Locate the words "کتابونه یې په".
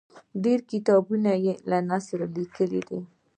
0.71-1.77